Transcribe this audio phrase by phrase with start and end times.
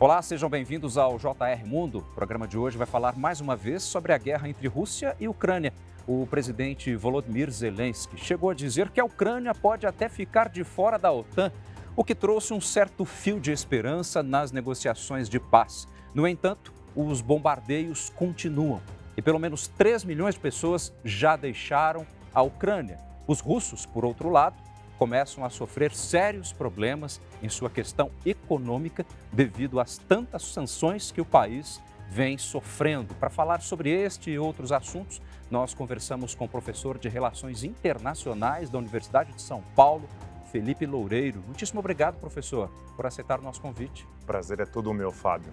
[0.00, 1.98] Olá, sejam bem-vindos ao JR Mundo.
[1.98, 5.26] O programa de hoje vai falar mais uma vez sobre a guerra entre Rússia e
[5.26, 5.74] Ucrânia.
[6.06, 11.00] O presidente Volodymyr Zelensky chegou a dizer que a Ucrânia pode até ficar de fora
[11.00, 11.50] da OTAN,
[11.96, 15.88] o que trouxe um certo fio de esperança nas negociações de paz.
[16.14, 18.80] No entanto, os bombardeios continuam
[19.16, 23.00] e pelo menos 3 milhões de pessoas já deixaram a Ucrânia.
[23.26, 24.67] Os russos, por outro lado,
[24.98, 31.24] começam a sofrer sérios problemas em sua questão econômica devido às tantas sanções que o
[31.24, 31.80] país
[32.10, 33.14] vem sofrendo.
[33.14, 38.68] Para falar sobre este e outros assuntos, nós conversamos com o professor de Relações Internacionais
[38.68, 40.08] da Universidade de São Paulo,
[40.50, 41.42] Felipe Loureiro.
[41.46, 44.06] Muitíssimo obrigado, professor, por aceitar o nosso convite.
[44.26, 45.52] Prazer é todo meu, Fábio.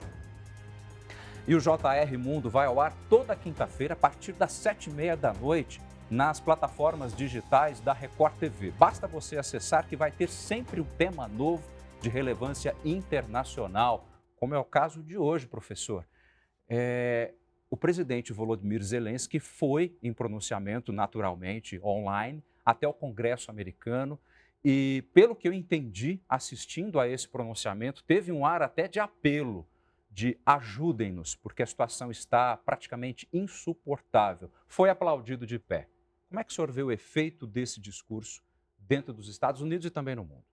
[1.47, 5.15] E o JR Mundo vai ao ar toda quinta-feira, a partir das sete e meia
[5.15, 8.71] da noite nas plataformas digitais da Record TV.
[8.71, 11.63] Basta você acessar que vai ter sempre um tema novo
[12.01, 16.05] de relevância internacional, como é o caso de hoje, professor.
[16.69, 17.33] É,
[17.69, 24.19] o presidente Volodymyr Zelensky foi em pronunciamento, naturalmente, online, até o Congresso americano.
[24.63, 29.67] E, pelo que eu entendi, assistindo a esse pronunciamento, teve um ar até de apelo,
[30.09, 34.51] de ajudem-nos, porque a situação está praticamente insuportável.
[34.67, 35.87] Foi aplaudido de pé.
[36.27, 38.41] Como é que o senhor vê o efeito desse discurso
[38.77, 40.43] dentro dos Estados Unidos e também no mundo?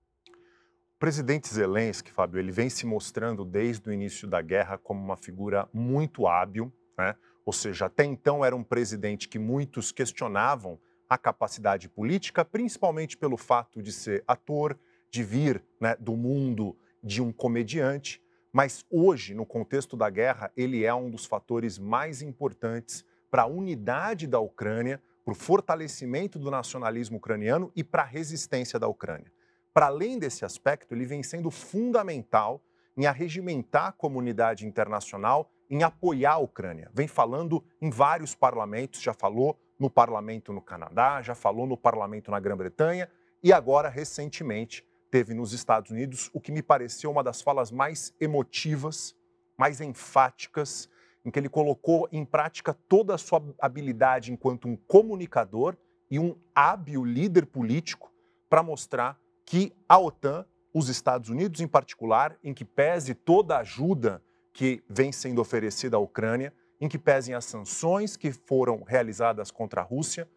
[0.94, 5.16] O presidente Zelensky, Fábio, ele vem se mostrando desde o início da guerra como uma
[5.16, 7.16] figura muito hábil, né?
[7.44, 13.36] ou seja, até então era um presidente que muitos questionavam a capacidade política, principalmente pelo
[13.36, 14.78] fato de ser ator,
[15.10, 20.84] de vir né, do mundo de um comediante, mas hoje, no contexto da guerra, ele
[20.84, 26.50] é um dos fatores mais importantes para a unidade da Ucrânia, para o fortalecimento do
[26.50, 29.32] nacionalismo ucraniano e para a resistência da Ucrânia.
[29.72, 32.62] Para além desse aspecto, ele vem sendo fundamental
[32.96, 36.90] em arregimentar a comunidade internacional, em apoiar a Ucrânia.
[36.92, 42.30] Vem falando em vários parlamentos, já falou no parlamento no Canadá, já falou no parlamento
[42.30, 43.08] na Grã-Bretanha
[43.42, 48.14] e agora, recentemente, teve nos Estados Unidos o que me pareceu uma das falas mais
[48.20, 49.16] emotivas,
[49.56, 50.88] mais enfáticas
[51.24, 55.76] em que ele colocou em prática toda a sua habilidade enquanto um comunicador
[56.10, 58.12] e um hábil líder político
[58.48, 60.44] para mostrar que a OTAN,
[60.74, 64.22] os Estados Unidos em particular, em que pese toda a ajuda
[64.52, 69.80] que vem sendo oferecida à Ucrânia, em que pesem as sanções que foram realizadas contra
[69.80, 70.28] a Rússia,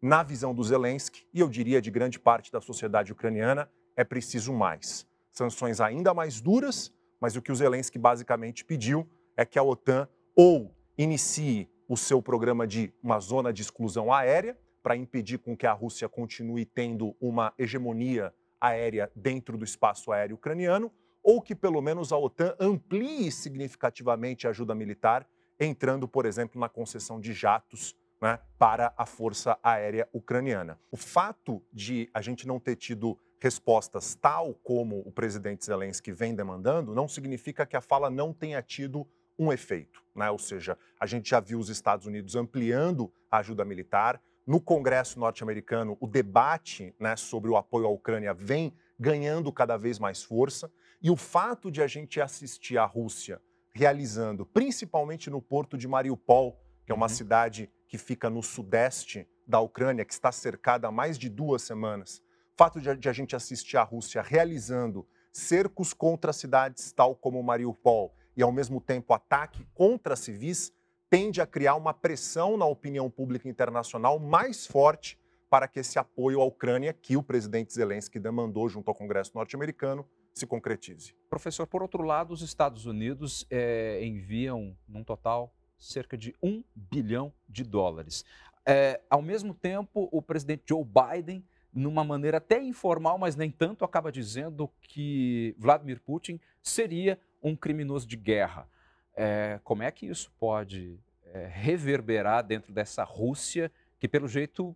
[0.00, 4.52] na visão do Zelensky, e eu diria de grande parte da sociedade ucraniana, é preciso
[4.52, 5.06] mais.
[5.32, 10.06] Sanções ainda mais duras, mas o que o Zelensky basicamente pediu é que a OTAN
[10.34, 15.66] ou inicie o seu programa de uma zona de exclusão aérea para impedir com que
[15.66, 21.80] a Rússia continue tendo uma hegemonia aérea dentro do espaço aéreo ucraniano, ou que pelo
[21.80, 25.26] menos a OTAN amplie significativamente a ajuda militar,
[25.58, 30.78] entrando, por exemplo, na concessão de jatos né, para a Força Aérea Ucraniana.
[30.90, 36.34] O fato de a gente não ter tido respostas tal como o presidente Zelensky vem
[36.34, 39.06] demandando não significa que a fala não tenha tido
[39.38, 40.02] um efeito.
[40.14, 40.30] Né?
[40.30, 44.20] Ou seja, a gente já viu os Estados Unidos ampliando a ajuda militar.
[44.46, 49.98] No Congresso norte-americano, o debate né, sobre o apoio à Ucrânia vem ganhando cada vez
[49.98, 50.70] mais força.
[51.02, 53.40] E o fato de a gente assistir a Rússia
[53.72, 57.08] realizando, principalmente no porto de Mariupol, que é uma uhum.
[57.08, 62.22] cidade que fica no sudeste da Ucrânia, que está cercada há mais de duas semanas,
[62.54, 67.42] o fato de, de a gente assistir a Rússia realizando cercos contra cidades tal como
[67.42, 70.72] Mariupol e, ao mesmo tempo, ataque contra civis,
[71.08, 75.18] tende a criar uma pressão na opinião pública internacional mais forte
[75.48, 80.04] para que esse apoio à Ucrânia, que o presidente Zelensky demandou junto ao Congresso norte-americano,
[80.32, 81.14] se concretize.
[81.30, 87.32] Professor, por outro lado, os Estados Unidos é, enviam, num total, cerca de um bilhão
[87.48, 88.24] de dólares.
[88.66, 93.84] É, ao mesmo tempo, o presidente Joe Biden, numa maneira até informal, mas nem tanto,
[93.84, 98.66] acaba dizendo que Vladimir Putin seria um criminoso de guerra.
[99.14, 103.70] É, como é que isso pode é, reverberar dentro dessa Rússia
[104.00, 104.74] que, pelo jeito,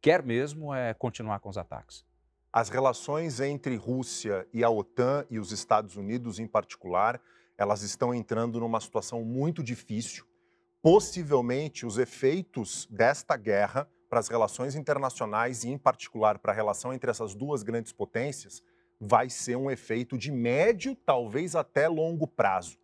[0.00, 2.04] quer mesmo é, continuar com os ataques?
[2.52, 7.20] As relações entre Rússia e a OTAN e os Estados Unidos, em particular,
[7.58, 10.24] elas estão entrando numa situação muito difícil.
[10.80, 16.92] Possivelmente, os efeitos desta guerra para as relações internacionais e, em particular, para a relação
[16.92, 18.62] entre essas duas grandes potências,
[19.00, 22.78] vai ser um efeito de médio, talvez até longo prazo.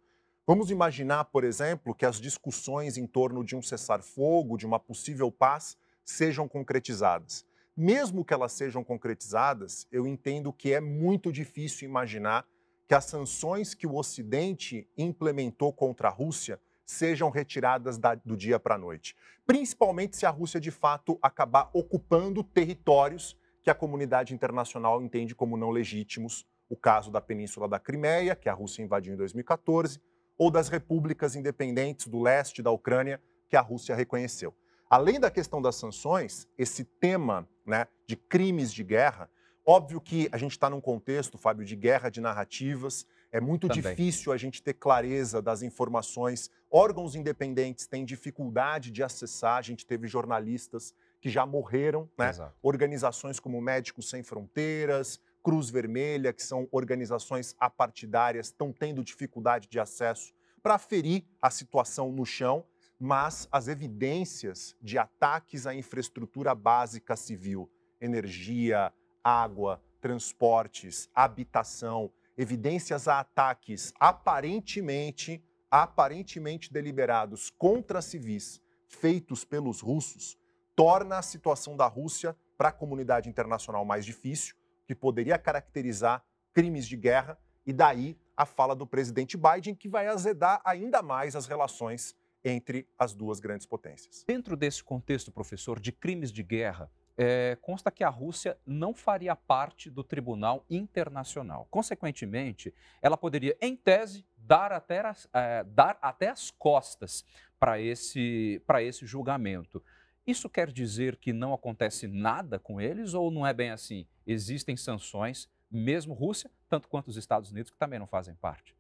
[0.47, 5.31] Vamos imaginar, por exemplo, que as discussões em torno de um cessar-fogo, de uma possível
[5.31, 7.45] paz, sejam concretizadas.
[7.77, 12.45] Mesmo que elas sejam concretizadas, eu entendo que é muito difícil imaginar
[12.89, 18.59] que as sanções que o Ocidente implementou contra a Rússia sejam retiradas da, do dia
[18.59, 19.15] para a noite.
[19.47, 25.57] Principalmente se a Rússia, de fato, acabar ocupando territórios que a comunidade internacional entende como
[25.57, 26.47] não legítimos.
[26.69, 30.01] O caso da Península da Crimeia, que a Rússia invadiu em 2014,
[30.39, 34.55] ou das repúblicas independentes do leste da Ucrânia, que a Rússia reconheceu.
[34.89, 39.29] Além da questão das sanções, esse tema né, de crimes de guerra,
[39.65, 43.83] óbvio que a gente está num contexto, Fábio, de guerra de narrativas, é muito Também.
[43.83, 46.51] difícil a gente ter clareza das informações.
[46.71, 49.59] Órgãos independentes têm dificuldade de acessar.
[49.59, 52.27] A gente teve jornalistas que já morreram, né?
[52.63, 59.79] Organizações como Médicos Sem Fronteiras, Cruz Vermelha, que são organizações apartidárias, estão tendo dificuldade de
[59.79, 60.33] acesso
[60.63, 62.65] para ferir a situação no chão,
[62.99, 67.71] mas as evidências de ataques à infraestrutura básica civil,
[68.01, 68.93] energia,
[69.25, 80.37] água, transportes, habitação, evidências a ataques aparentemente, aparentemente deliberados contra civis feitos pelos russos,
[80.75, 84.55] torna a situação da Rússia para a comunidade internacional mais difícil,
[84.87, 90.07] que poderia caracterizar crimes de guerra, e daí a fala do presidente Biden, que vai
[90.07, 94.25] azedar ainda mais as relações entre as duas grandes potências.
[94.27, 99.37] Dentro desse contexto, professor, de crimes de guerra, é, consta que a Rússia não faria
[99.37, 101.67] parte do Tribunal Internacional.
[101.71, 107.25] Consequentemente, ela poderia, em tese, dar até as, é, dar até as costas
[107.59, 109.83] para esse, esse julgamento.
[110.31, 114.07] Isso quer dizer que não acontece nada com eles ou não é bem assim?
[114.25, 118.77] Existem sanções, mesmo Rússia, tanto quanto os Estados Unidos, que também não fazem parte.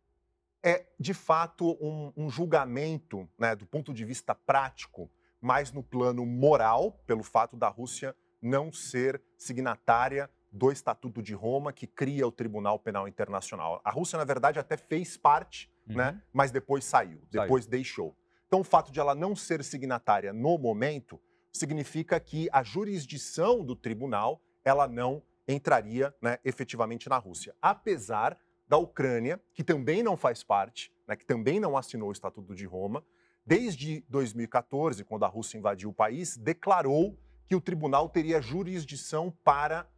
[0.62, 5.10] É, de fato, um, um julgamento, né, do ponto de vista prático,
[5.40, 11.72] mais no plano moral, pelo fato da Rússia não ser signatária do Estatuto de Roma,
[11.72, 13.80] que cria o Tribunal Penal Internacional.
[13.84, 15.96] A Rússia, na verdade, até fez parte, uhum.
[15.96, 17.70] né, mas depois saiu, depois saiu.
[17.70, 18.16] deixou.
[18.46, 21.20] Então, o fato de ela não ser signatária no momento
[21.52, 27.54] significa que a jurisdição do tribunal ela não entraria né, efetivamente na Rússia.
[27.60, 28.38] Apesar
[28.68, 32.64] da Ucrânia, que também não faz parte, né, que também não assinou o Estatuto de
[32.66, 33.04] Roma,
[33.44, 39.88] desde 2014, quando a Rússia invadiu o país, declarou que o tribunal teria jurisdição para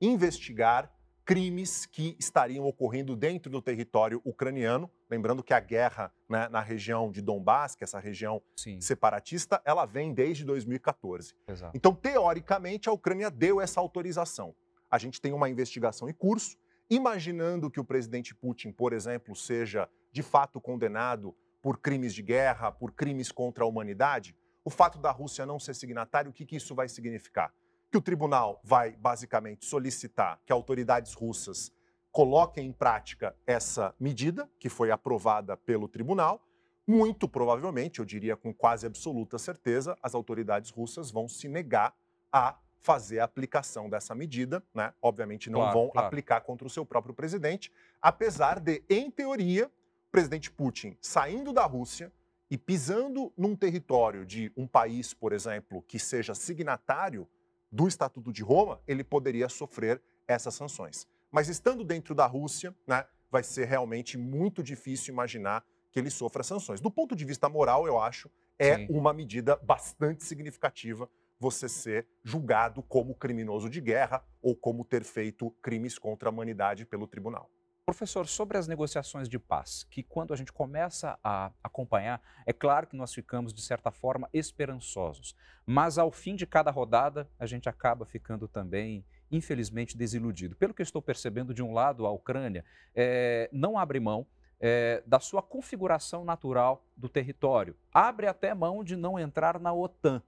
[0.00, 0.90] investigar
[1.24, 4.90] crimes que estariam ocorrendo dentro do território ucraniano.
[5.12, 8.80] Lembrando que a guerra né, na região de Donbass, que é essa região Sim.
[8.80, 11.34] separatista, ela vem desde 2014.
[11.46, 11.76] Exato.
[11.76, 14.54] Então, teoricamente, a Ucrânia deu essa autorização.
[14.90, 16.56] A gente tem uma investigação em curso,
[16.88, 22.72] imaginando que o presidente Putin, por exemplo, seja de fato condenado por crimes de guerra,
[22.72, 26.56] por crimes contra a humanidade, o fato da Rússia não ser signatário, o que, que
[26.56, 27.52] isso vai significar?
[27.90, 31.70] Que o tribunal vai basicamente solicitar que autoridades russas
[32.12, 36.40] coloquem em prática essa medida, que foi aprovada pelo tribunal.
[36.86, 41.96] Muito provavelmente, eu diria com quase absoluta certeza, as autoridades russas vão se negar
[42.30, 44.92] a fazer a aplicação dessa medida, né?
[45.00, 46.06] Obviamente não claro, vão claro.
[46.08, 51.64] aplicar contra o seu próprio presidente, apesar de, em teoria, o presidente Putin saindo da
[51.64, 52.12] Rússia
[52.50, 57.26] e pisando num território de um país, por exemplo, que seja signatário
[57.70, 61.06] do Estatuto de Roma, ele poderia sofrer essas sanções.
[61.32, 66.42] Mas estando dentro da Rússia, né, vai ser realmente muito difícil imaginar que ele sofra
[66.42, 66.80] sanções.
[66.80, 68.86] Do ponto de vista moral, eu acho, é Sim.
[68.90, 71.08] uma medida bastante significativa
[71.40, 76.84] você ser julgado como criminoso de guerra ou como ter feito crimes contra a humanidade
[76.84, 77.50] pelo tribunal.
[77.84, 82.86] Professor, sobre as negociações de paz, que quando a gente começa a acompanhar, é claro
[82.86, 85.34] que nós ficamos, de certa forma, esperançosos.
[85.66, 90.54] Mas ao fim de cada rodada, a gente acaba ficando também, infelizmente, desiludido.
[90.54, 94.26] Pelo que eu estou percebendo, de um lado, a Ucrânia é, não abre mão
[94.60, 97.74] é, da sua configuração natural do território.
[97.92, 100.22] Abre até mão de não entrar na OTAN.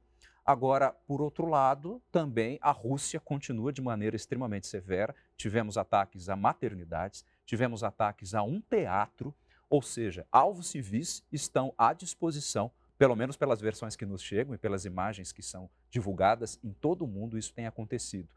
[0.44, 5.14] Agora, por outro lado, também a Rússia continua de maneira extremamente severa.
[5.36, 9.34] Tivemos ataques a maternidades, tivemos ataques a um teatro,
[9.70, 14.58] ou seja, alvos civis estão à disposição, pelo menos pelas versões que nos chegam e
[14.58, 18.28] pelas imagens que são divulgadas em todo o mundo, isso tem acontecido.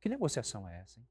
[0.00, 0.98] Que negociação é essa?
[0.98, 1.06] Hein?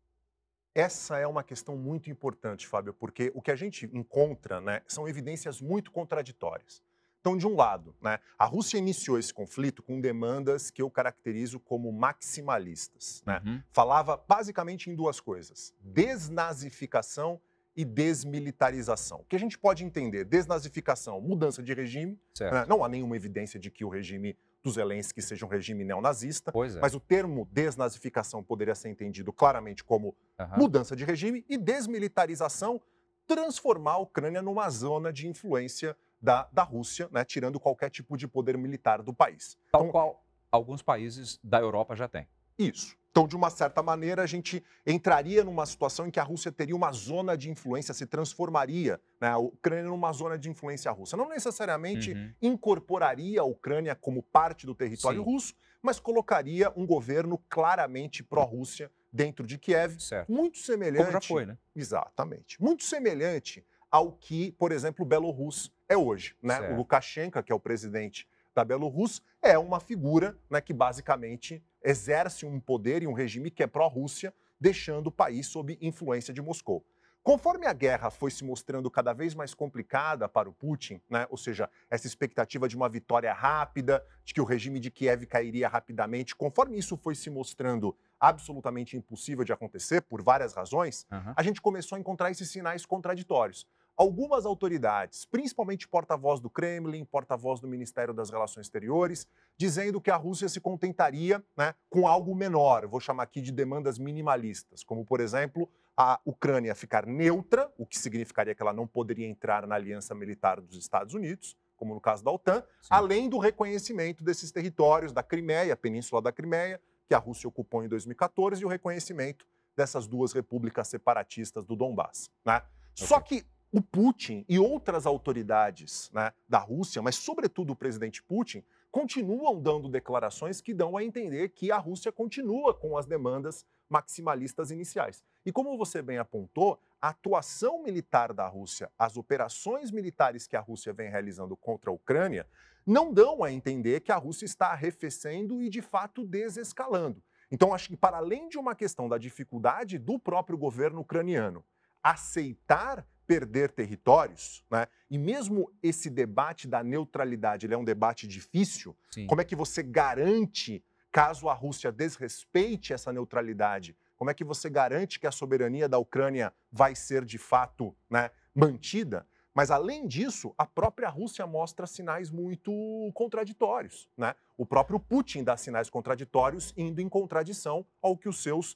[0.73, 5.07] Essa é uma questão muito importante, Fábio, porque o que a gente encontra né, são
[5.07, 6.81] evidências muito contraditórias.
[7.19, 11.59] Então, de um lado, né, a Rússia iniciou esse conflito com demandas que eu caracterizo
[11.59, 13.21] como maximalistas.
[13.25, 13.41] Né?
[13.45, 13.61] Uhum.
[13.71, 17.41] Falava basicamente em duas coisas: desnazificação
[17.75, 19.19] e desmilitarização.
[19.19, 20.23] O que a gente pode entender?
[20.23, 22.17] Desnazificação, mudança de regime.
[22.39, 22.65] Né?
[22.67, 26.79] Não há nenhuma evidência de que o regime dos Zelensky seja um regime neonazista, é.
[26.79, 30.47] mas o termo desnazificação poderia ser entendido claramente como uhum.
[30.57, 32.81] mudança de regime e desmilitarização
[33.25, 38.27] transformar a Ucrânia numa zona de influência da, da Rússia, né, tirando qualquer tipo de
[38.27, 39.57] poder militar do país.
[39.71, 42.27] Tal então, qual alguns países da Europa já têm.
[42.57, 42.97] Isso.
[43.11, 46.75] Então, de uma certa maneira, a gente entraria numa situação em que a Rússia teria
[46.75, 51.17] uma zona de influência, se transformaria né, a Ucrânia numa zona de influência russa.
[51.17, 52.33] Não necessariamente uhum.
[52.41, 55.25] incorporaria a Ucrânia como parte do território Sim.
[55.25, 60.31] russo, mas colocaria um governo claramente pró-Rússia dentro de Kiev, certo.
[60.31, 61.05] muito semelhante.
[61.05, 61.57] Como já foi, né?
[61.75, 62.61] Exatamente.
[62.61, 66.35] Muito semelhante ao que, por exemplo, o Belarus é hoje.
[66.43, 66.71] Né?
[66.71, 72.45] O Lukashenko, que é o presidente da Belarus, é uma figura né, que basicamente exerce
[72.45, 76.85] um poder e um regime que é pró-Rússia, deixando o país sob influência de Moscou.
[77.21, 81.37] Conforme a guerra foi se mostrando cada vez mais complicada para o Putin, né, ou
[81.37, 86.35] seja, essa expectativa de uma vitória rápida, de que o regime de Kiev cairia rapidamente,
[86.35, 91.33] conforme isso foi se mostrando absolutamente impossível de acontecer, por várias razões, uhum.
[91.35, 93.67] a gente começou a encontrar esses sinais contraditórios
[93.99, 99.27] algumas autoridades, principalmente porta-voz do Kremlin, porta-voz do Ministério das Relações Exteriores,
[99.57, 103.99] dizendo que a Rússia se contentaria né, com algo menor, vou chamar aqui de demandas
[103.99, 109.27] minimalistas, como, por exemplo, a Ucrânia ficar neutra, o que significaria que ela não poderia
[109.27, 112.87] entrar na aliança militar dos Estados Unidos, como no caso da OTAN, Sim.
[112.89, 117.83] além do reconhecimento desses territórios da Crimeia, a Península da Crimeia, que a Rússia ocupou
[117.83, 122.31] em 2014, e o reconhecimento dessas duas repúblicas separatistas do Donbass.
[122.45, 122.55] Né?
[122.55, 123.07] Okay.
[123.07, 128.63] Só que o Putin e outras autoridades né, da Rússia, mas sobretudo o presidente Putin,
[128.91, 134.71] continuam dando declarações que dão a entender que a Rússia continua com as demandas maximalistas
[134.71, 135.23] iniciais.
[135.45, 140.59] E como você bem apontou, a atuação militar da Rússia, as operações militares que a
[140.59, 142.45] Rússia vem realizando contra a Ucrânia,
[142.85, 147.21] não dão a entender que a Rússia está arrefecendo e de fato desescalando.
[147.51, 151.63] Então, acho que para além de uma questão da dificuldade do próprio governo ucraniano
[152.01, 154.87] aceitar perder territórios, né?
[155.07, 158.97] E mesmo esse debate da neutralidade, ele é um debate difícil.
[159.11, 159.27] Sim.
[159.27, 164.67] Como é que você garante, caso a Rússia desrespeite essa neutralidade, como é que você
[164.67, 169.27] garante que a soberania da Ucrânia vai ser de fato né, mantida?
[169.53, 172.71] Mas, além disso, a própria Rússia mostra sinais muito
[173.13, 174.09] contraditórios.
[174.17, 174.33] Né?
[174.57, 178.75] O próprio Putin dá sinais contraditórios, indo em contradição ao que os seus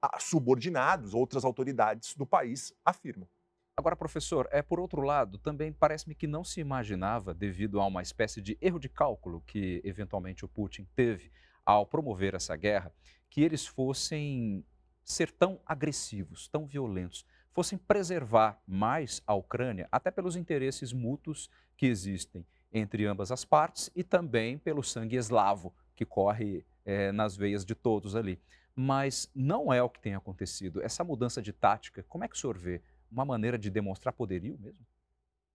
[0.00, 3.28] ah, subordinados, outras autoridades do país afirmam.
[3.74, 8.02] Agora, professor, é por outro lado, também parece-me que não se imaginava, devido a uma
[8.02, 11.32] espécie de erro de cálculo que eventualmente o Putin teve
[11.64, 12.92] ao promover essa guerra,
[13.30, 14.62] que eles fossem
[15.02, 21.86] ser tão agressivos, tão violentos, fossem preservar mais a Ucrânia, até pelos interesses mútuos que
[21.86, 27.64] existem entre ambas as partes e também pelo sangue eslavo que corre é, nas veias
[27.64, 28.38] de todos ali.
[28.74, 30.82] Mas não é o que tem acontecido.
[30.82, 32.82] Essa mudança de tática, como é que o senhor vê?
[33.12, 34.84] Uma maneira de demonstrar poderio mesmo?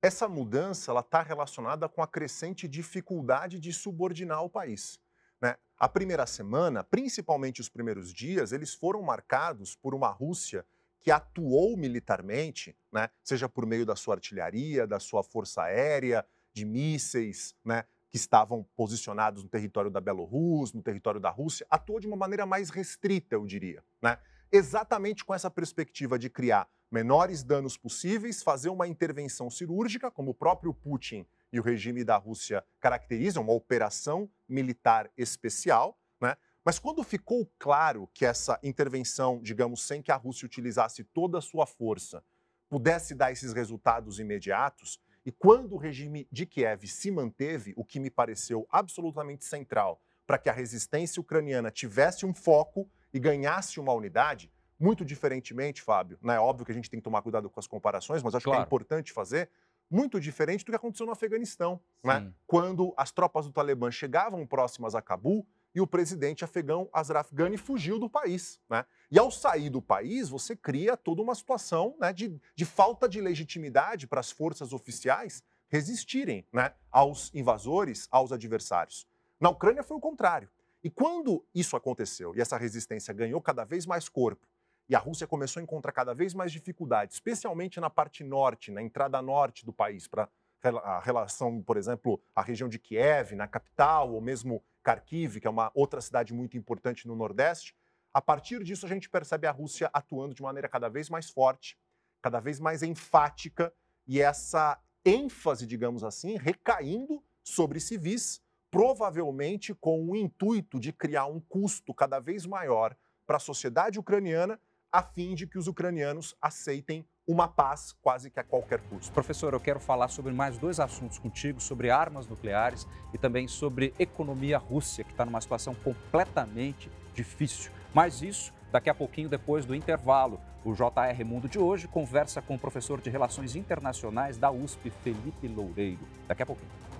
[0.01, 4.99] Essa mudança está relacionada com a crescente dificuldade de subordinar o país.
[5.41, 5.55] Né?
[5.77, 10.65] A primeira semana, principalmente os primeiros dias, eles foram marcados por uma Rússia
[10.99, 13.09] que atuou militarmente, né?
[13.23, 17.83] seja por meio da sua artilharia, da sua força aérea, de mísseis, né?
[18.09, 22.45] que estavam posicionados no território da Bielorrússia, no território da Rússia, atuou de uma maneira
[22.45, 23.83] mais restrita, eu diria.
[24.01, 24.17] Né?
[24.51, 30.33] Exatamente com essa perspectiva de criar menores danos possíveis, fazer uma intervenção cirúrgica, como o
[30.33, 36.35] próprio Putin e o regime da Rússia caracterizam, uma operação militar especial, né?
[36.63, 41.41] Mas quando ficou claro que essa intervenção, digamos, sem que a Rússia utilizasse toda a
[41.41, 42.23] sua força,
[42.69, 47.99] pudesse dar esses resultados imediatos, e quando o regime de Kiev se manteve, o que
[47.99, 53.93] me pareceu absolutamente central para que a resistência ucraniana tivesse um foco e ganhasse uma
[53.93, 56.35] unidade, muito diferentemente, Fábio, né?
[56.35, 58.59] É óbvio que a gente tem que tomar cuidado com as comparações, mas acho claro.
[58.59, 59.49] que é importante fazer,
[59.89, 62.31] muito diferente do que aconteceu no Afeganistão, né?
[62.45, 67.57] Quando as tropas do Talibã chegavam próximas a Cabul e o presidente afegão Ashraf Ghani
[67.57, 68.85] fugiu do país, né?
[69.09, 73.21] E ao sair do país, você cria toda uma situação né, de, de falta de
[73.21, 79.07] legitimidade para as forças oficiais resistirem né, aos invasores, aos adversários.
[79.39, 80.49] Na Ucrânia foi o contrário.
[80.83, 84.47] E quando isso aconteceu e essa resistência ganhou cada vez mais corpo,
[84.89, 88.81] e a Rússia começou a encontrar cada vez mais dificuldades, especialmente na parte norte, na
[88.81, 90.29] entrada norte do país, para
[90.63, 95.49] a relação, por exemplo, a região de Kiev, na capital, ou mesmo Kharkiv, que é
[95.49, 97.75] uma outra cidade muito importante no Nordeste.
[98.13, 101.77] A partir disso, a gente percebe a Rússia atuando de maneira cada vez mais forte,
[102.21, 103.73] cada vez mais enfática,
[104.07, 108.41] e essa ênfase, digamos assim, recaindo sobre civis,
[108.71, 114.59] provavelmente com o intuito de criar um custo cada vez maior para a sociedade ucraniana
[114.91, 119.11] a fim de que os ucranianos aceitem uma paz quase que a qualquer custo.
[119.11, 123.93] Professor, eu quero falar sobre mais dois assuntos contigo, sobre armas nucleares e também sobre
[123.99, 127.71] economia russa, que está numa situação completamente difícil.
[127.93, 130.39] Mas isso daqui a pouquinho, depois do intervalo.
[130.63, 135.47] O JR Mundo de hoje conversa com o professor de Relações Internacionais da USP, Felipe
[135.47, 136.05] Loureiro.
[136.27, 136.96] Daqui a pouquinho.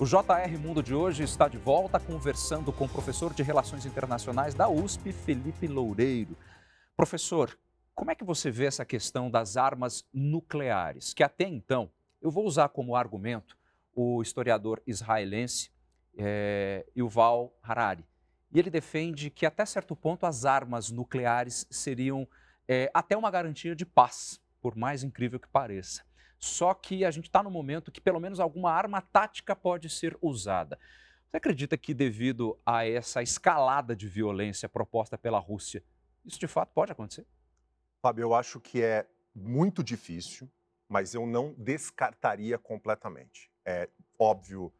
[0.00, 4.54] O JR Mundo de hoje está de volta conversando com o professor de Relações Internacionais
[4.54, 6.36] da USP, Felipe Loureiro.
[6.96, 7.58] Professor,
[7.96, 11.12] como é que você vê essa questão das armas nucleares?
[11.12, 11.90] Que até então,
[12.22, 13.58] eu vou usar como argumento
[13.92, 15.72] o historiador israelense
[16.16, 18.06] é, Yuval Harari.
[18.52, 22.28] E ele defende que, até certo ponto, as armas nucleares seriam
[22.68, 26.06] é, até uma garantia de paz, por mais incrível que pareça.
[26.38, 30.16] Só que a gente está no momento que pelo menos alguma arma tática pode ser
[30.22, 30.78] usada.
[31.28, 35.84] Você acredita que, devido a essa escalada de violência proposta pela Rússia,
[36.24, 37.26] isso de fato pode acontecer?
[38.00, 40.50] Fábio, eu acho que é muito difícil,
[40.88, 43.50] mas eu não descartaria completamente.
[43.64, 44.72] É óbvio,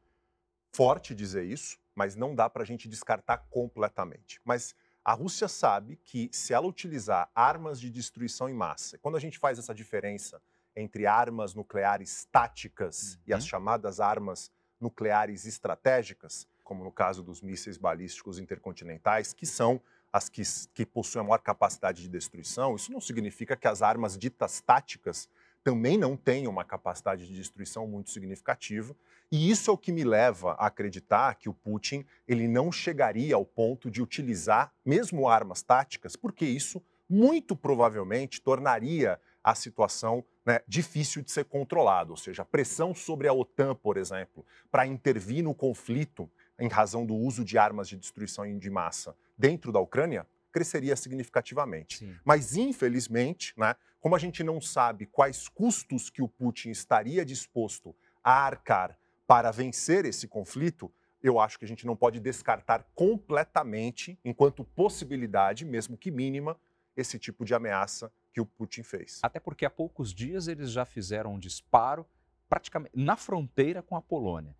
[0.72, 4.40] forte dizer isso, mas não dá para a gente descartar completamente.
[4.44, 4.74] Mas
[5.04, 9.38] a Rússia sabe que se ela utilizar armas de destruição em massa, quando a gente
[9.38, 10.40] faz essa diferença
[10.78, 13.20] entre armas nucleares táticas uhum.
[13.26, 13.50] e as uhum.
[13.50, 19.80] chamadas armas nucleares estratégicas, como no caso dos mísseis balísticos intercontinentais, que são
[20.12, 20.42] as que,
[20.72, 25.28] que possuem a maior capacidade de destruição, isso não significa que as armas ditas táticas
[25.62, 28.96] também não tenham uma capacidade de destruição muito significativa.
[29.30, 33.34] E isso é o que me leva a acreditar que o Putin ele não chegaria
[33.34, 40.60] ao ponto de utilizar mesmo armas táticas, porque isso muito provavelmente tornaria a situação né,
[40.68, 45.42] difícil de ser controlada, ou seja, a pressão sobre a OTAN, por exemplo, para intervir
[45.42, 50.26] no conflito em razão do uso de armas de destruição de massa dentro da Ucrânia
[50.52, 51.98] cresceria significativamente.
[51.98, 52.16] Sim.
[52.24, 57.96] Mas, infelizmente, né, como a gente não sabe quais custos que o Putin estaria disposto
[58.22, 60.92] a arcar para vencer esse conflito,
[61.22, 66.58] eu acho que a gente não pode descartar completamente, enquanto possibilidade, mesmo que mínima,
[66.94, 69.18] esse tipo de ameaça que o Putin fez.
[69.20, 72.06] Até porque há poucos dias eles já fizeram um disparo
[72.48, 74.54] praticamente na fronteira com a Polônia.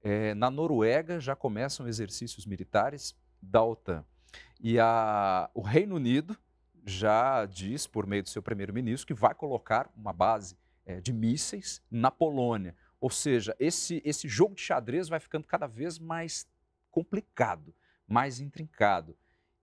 [0.00, 4.04] É, na Noruega já começam exercícios militares da OTAN.
[4.60, 6.38] E a, o Reino Unido
[6.86, 11.82] já diz, por meio do seu primeiro-ministro, que vai colocar uma base é, de mísseis
[11.90, 12.76] na Polônia.
[13.00, 16.46] Ou seja, esse, esse jogo de xadrez vai ficando cada vez mais
[16.88, 17.74] complicado,
[18.06, 19.16] mais intrincado.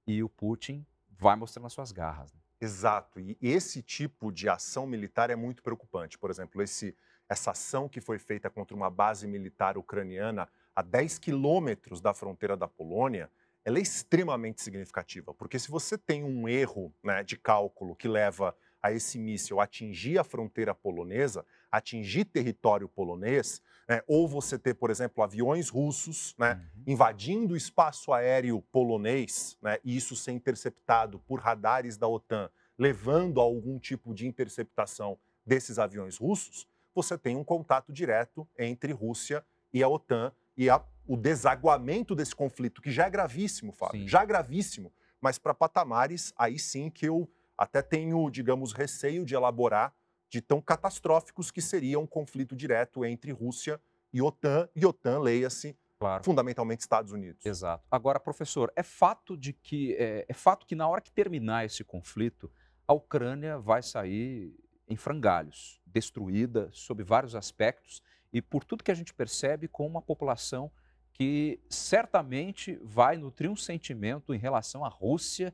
[0.06, 2.34] E o Putin vai mostrando as suas garras.
[2.34, 2.41] Né?
[2.62, 3.20] Exato.
[3.20, 6.18] E esse tipo de ação militar é muito preocupante.
[6.20, 6.96] Por exemplo, esse,
[7.28, 12.56] essa ação que foi feita contra uma base militar ucraniana a 10 quilômetros da fronteira
[12.56, 13.30] da Polônia
[13.64, 18.56] ela é extremamente significativa, porque se você tem um erro né, de cálculo que leva
[18.82, 24.90] a esse míssil atingir a fronteira polonesa, atingir território polonês, né, ou você ter, por
[24.90, 26.84] exemplo, aviões russos né, uhum.
[26.88, 33.40] invadindo o espaço aéreo polonês, né, e isso ser interceptado por radares da OTAN, levando
[33.40, 39.44] a algum tipo de interceptação desses aviões russos, você tem um contato direto entre Rússia
[39.74, 44.08] e a OTAN e a o desaguamento desse conflito, que já é gravíssimo, Fábio, sim.
[44.08, 49.36] já é gravíssimo, mas para patamares aí sim que eu até tenho, digamos, receio de
[49.36, 49.94] elaborar
[50.32, 53.80] de tão catastróficos que seria um conflito direto entre Rússia
[54.14, 56.24] e OTAN, e OTAN, leia-se, claro.
[56.24, 57.46] fundamentalmente Estados Unidos.
[57.46, 57.84] Exato.
[57.92, 61.84] Agora, professor, é fato de que é, é fato que na hora que terminar esse
[61.84, 62.50] conflito,
[62.88, 64.56] a Ucrânia vai sair
[64.88, 70.02] em frangalhos, destruída sob vários aspectos e por tudo que a gente percebe com uma
[70.02, 70.72] população
[71.12, 75.54] que certamente vai nutrir um sentimento em relação à Rússia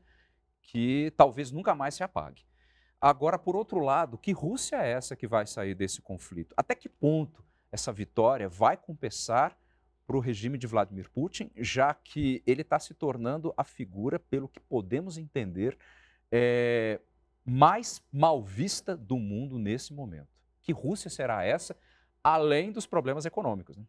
[0.62, 2.47] que talvez nunca mais se apague.
[3.00, 6.54] Agora, por outro lado, que Rússia é essa que vai sair desse conflito?
[6.56, 9.56] Até que ponto essa vitória vai compensar
[10.06, 14.48] para o regime de Vladimir Putin, já que ele está se tornando a figura, pelo
[14.48, 15.78] que podemos entender,
[16.32, 16.98] é,
[17.44, 20.28] mais mal vista do mundo nesse momento?
[20.62, 21.76] Que Rússia será essa,
[22.24, 23.76] além dos problemas econômicos?
[23.76, 23.84] Né?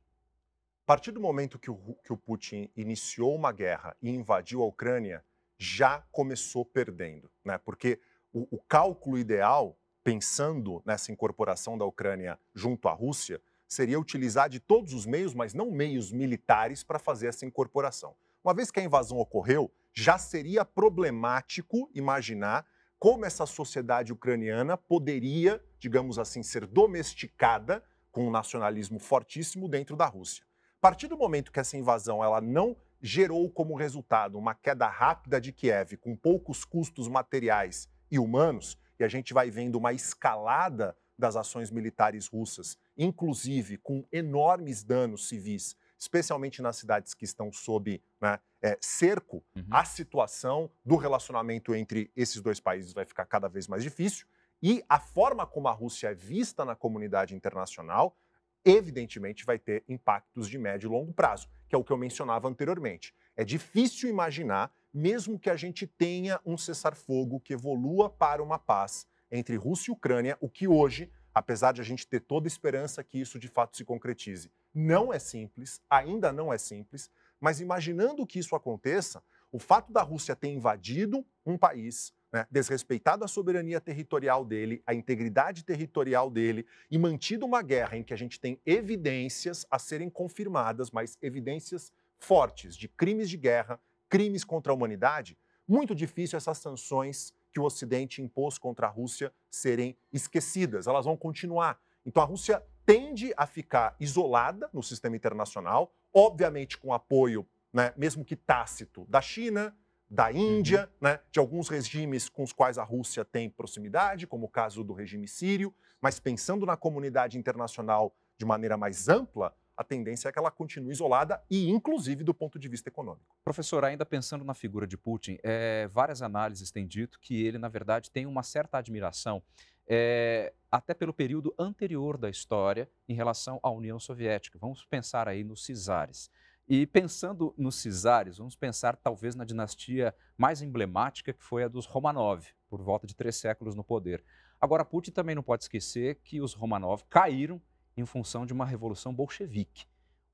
[0.83, 4.65] A partir do momento que o, que o Putin iniciou uma guerra e invadiu a
[4.65, 5.23] Ucrânia,
[5.57, 7.57] já começou perdendo, né?
[7.57, 7.99] Porque
[8.33, 14.59] o, o cálculo ideal, pensando nessa incorporação da Ucrânia junto à Rússia, seria utilizar de
[14.59, 18.15] todos os meios, mas não meios militares, para fazer essa incorporação.
[18.43, 22.65] Uma vez que a invasão ocorreu, já seria problemático imaginar
[22.97, 30.05] como essa sociedade ucraniana poderia, digamos assim, ser domesticada com um nacionalismo fortíssimo dentro da
[30.05, 30.43] Rússia.
[30.77, 35.39] A partir do momento que essa invasão ela não gerou como resultado uma queda rápida
[35.39, 40.95] de Kiev com poucos custos materiais e humanos, e a gente vai vendo uma escalada
[41.17, 48.01] das ações militares russas, inclusive com enormes danos civis, especialmente nas cidades que estão sob
[48.21, 49.65] né, é, cerco, uhum.
[49.69, 54.25] a situação do relacionamento entre esses dois países vai ficar cada vez mais difícil.
[54.61, 58.17] E a forma como a Rússia é vista na comunidade internacional,
[58.63, 62.47] evidentemente, vai ter impactos de médio e longo prazo, que é o que eu mencionava
[62.47, 63.13] anteriormente.
[63.35, 69.08] É difícil imaginar, mesmo que a gente tenha um cessar-fogo que evolua para uma paz
[69.32, 73.19] entre Rússia e Ucrânia, o que hoje apesar de a gente ter toda esperança que
[73.19, 74.52] isso de fato se concretize.
[74.73, 80.02] Não é simples, ainda não é simples, mas imaginando que isso aconteça, o fato da
[80.02, 86.65] Rússia ter invadido um país, né, desrespeitado a soberania territorial dele, a integridade territorial dele
[86.91, 91.91] e mantido uma guerra em que a gente tem evidências a serem confirmadas, mas evidências
[92.19, 97.63] fortes de crimes de guerra, crimes contra a humanidade, muito difícil essas sanções que o
[97.63, 101.79] Ocidente impôs contra a Rússia serem esquecidas, elas vão continuar.
[102.05, 108.25] Então a Rússia tende a ficar isolada no sistema internacional, obviamente com apoio, né, mesmo
[108.25, 109.75] que tácito, da China,
[110.09, 111.07] da Índia, uhum.
[111.07, 114.93] né, de alguns regimes com os quais a Rússia tem proximidade, como o caso do
[114.93, 120.37] regime sírio, mas pensando na comunidade internacional de maneira mais ampla, a tendência é que
[120.37, 123.33] ela continue isolada e, inclusive, do ponto de vista econômico.
[123.45, 127.69] Professor, ainda pensando na figura de Putin, é, várias análises têm dito que ele, na
[127.69, 129.41] verdade, tem uma certa admiração,
[129.87, 134.59] é, até pelo período anterior da história, em relação à União Soviética.
[134.59, 136.29] Vamos pensar aí nos Cisares.
[136.67, 141.85] E pensando nos Cisares, vamos pensar talvez na dinastia mais emblemática, que foi a dos
[141.85, 144.21] Romanov, por volta de três séculos no poder.
[144.59, 147.61] Agora, Putin também não pode esquecer que os Romanov caíram
[147.99, 149.85] em função de uma revolução bolchevique.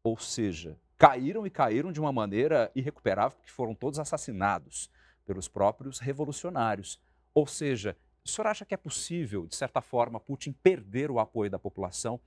[0.04, 4.90] Ou seja, caíram e caíram de uma maneira irrecuperável, porque foram todos assassinados
[5.26, 7.00] pelos próprios revolucionários.
[7.34, 11.50] Ou seja, o senhor acha que é possível, de certa forma, Putin perder o apoio
[11.50, 12.20] da população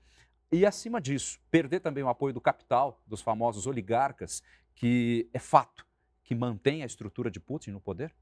[0.51, 4.41] e, acima disso, perder também o apoio do capital, dos famosos oligarcas,
[4.75, 5.85] que é fato
[6.23, 8.13] que mantém a estrutura de Putin no poder?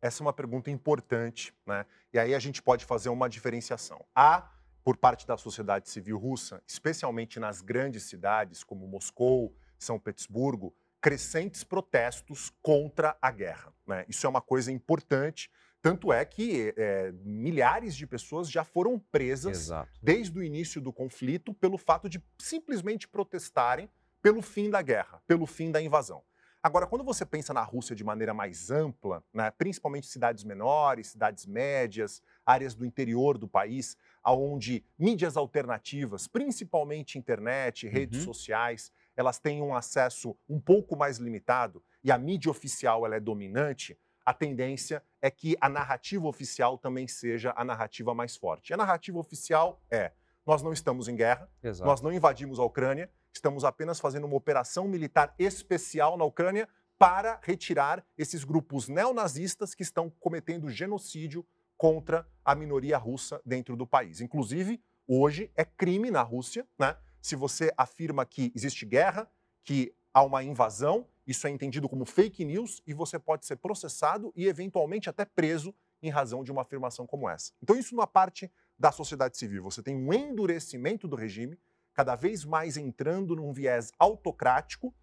[0.00, 1.86] Essa é uma pergunta importante, né?
[2.12, 4.04] E aí a gente pode fazer uma diferenciação.
[4.14, 4.50] Há
[4.84, 11.64] por parte da sociedade civil russa, especialmente nas grandes cidades como Moscou, São Petersburgo, crescentes
[11.64, 13.72] protestos contra a guerra.
[13.86, 14.04] Né?
[14.08, 15.50] Isso é uma coisa importante.
[15.80, 19.90] Tanto é que é, milhares de pessoas já foram presas Exato.
[20.00, 23.90] desde o início do conflito pelo fato de simplesmente protestarem
[24.22, 26.22] pelo fim da guerra, pelo fim da invasão.
[26.62, 31.44] Agora, quando você pensa na Rússia de maneira mais ampla, né, principalmente cidades menores, cidades
[31.44, 38.24] médias, áreas do interior do país, aonde mídias alternativas, principalmente internet, redes uhum.
[38.26, 43.20] sociais, elas têm um acesso um pouco mais limitado e a mídia oficial ela é
[43.20, 48.72] dominante, a tendência é que a narrativa oficial também seja a narrativa mais forte.
[48.72, 50.12] A narrativa oficial é:
[50.46, 51.88] nós não estamos em guerra, Exato.
[51.88, 57.40] nós não invadimos a Ucrânia, Estamos apenas fazendo uma operação militar especial na Ucrânia para
[57.42, 61.44] retirar esses grupos neonazistas que estão cometendo genocídio
[61.82, 64.20] contra a minoria russa dentro do país.
[64.20, 66.96] Inclusive, hoje é crime na Rússia, né?
[67.20, 69.28] Se você afirma que existe guerra,
[69.64, 74.32] que há uma invasão, isso é entendido como fake news e você pode ser processado
[74.36, 77.52] e eventualmente até preso em razão de uma afirmação como essa.
[77.60, 79.64] Então, isso na parte da sociedade civil.
[79.64, 81.58] Você tem um endurecimento do regime,
[81.92, 84.94] cada vez mais entrando num viés autocrático.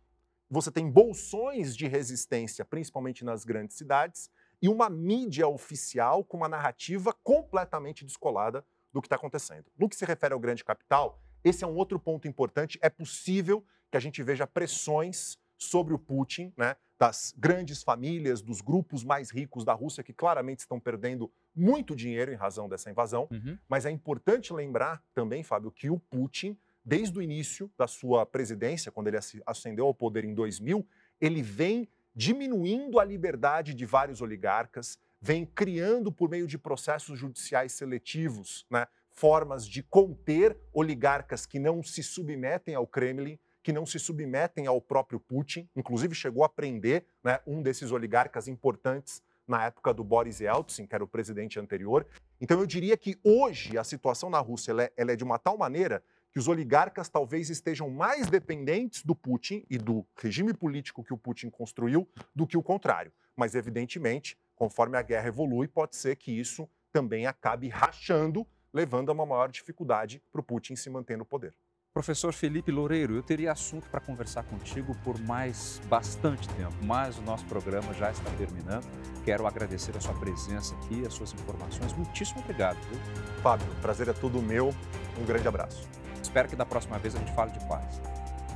[0.49, 4.31] Você tem bolsões de resistência, principalmente nas grandes cidades,
[4.62, 9.65] e uma mídia oficial com uma narrativa completamente descolada do que está acontecendo.
[9.78, 12.78] No que se refere ao grande capital, esse é um outro ponto importante.
[12.82, 18.62] É possível que a gente veja pressões sobre o Putin, né, das grandes famílias, dos
[18.62, 23.28] grupos mais ricos da Rússia, que claramente estão perdendo muito dinheiro em razão dessa invasão.
[23.32, 23.58] Uhum.
[23.67, 28.91] Mas é importante lembrar também, Fábio, que o Putin desde o início da sua presidência,
[28.91, 30.86] quando ele ascendeu ao poder em 2000,
[31.22, 31.88] ele vem
[32.19, 38.88] diminuindo a liberdade de vários oligarcas, vem criando, por meio de processos judiciais seletivos, né,
[39.10, 44.82] formas de conter oligarcas que não se submetem ao Kremlin, que não se submetem ao
[44.82, 45.69] próprio Putin.
[45.73, 50.95] Inclusive, chegou a prender né, um desses oligarcas importantes na época do Boris Yeltsin, que
[50.95, 52.05] era o presidente anterior.
[52.41, 55.39] Então, eu diria que hoje a situação na Rússia ela é, ela é de uma
[55.39, 61.03] tal maneira que os oligarcas talvez estejam mais dependentes do Putin e do regime político
[61.03, 63.11] que o Putin construiu do que o contrário.
[63.35, 69.13] Mas, evidentemente, conforme a guerra evolui, pode ser que isso também acabe rachando, levando a
[69.13, 71.53] uma maior dificuldade para o Putin se manter no poder.
[71.91, 77.21] Professor Felipe Loureiro, eu teria assunto para conversar contigo por mais bastante tempo, mas o
[77.23, 78.85] nosso programa já está terminando.
[79.25, 81.91] Quero agradecer a sua presença aqui, as suas informações.
[81.93, 82.77] Muitíssimo obrigado.
[82.87, 82.99] Viu?
[83.41, 84.73] Fábio, prazer é todo meu.
[85.19, 85.98] Um grande abraço.
[86.29, 87.99] Espero que da próxima vez a gente fale de paz.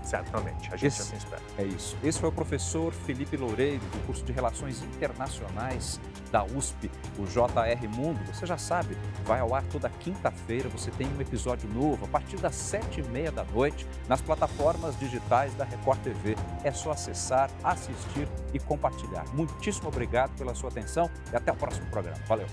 [0.03, 1.41] Certamente, a gente Esse, assim espera.
[1.57, 1.97] É isso.
[2.03, 5.99] Esse foi o professor Felipe Loureiro, do curso de Relações Internacionais
[6.31, 8.19] da USP, o JR Mundo.
[8.31, 10.69] Você já sabe, vai ao ar toda quinta-feira.
[10.69, 14.95] Você tem um episódio novo a partir das sete e meia da noite nas plataformas
[14.99, 16.36] digitais da Record TV.
[16.63, 19.25] É só acessar, assistir e compartilhar.
[19.33, 22.19] Muitíssimo obrigado pela sua atenção e até o próximo programa.
[22.27, 22.45] Valeu!